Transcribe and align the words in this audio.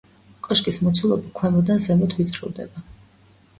კოშკის 0.45 0.79
მოცულობა 0.85 1.35
ქვემოდან 1.41 1.85
ზემოთ 1.87 2.19
ვიწროვდება. 2.21 2.87